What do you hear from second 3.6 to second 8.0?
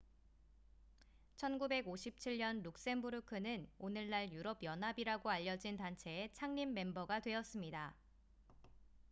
오늘날 유럽 연합이라고 알려진 단체의 창립 멤버가 되었습니다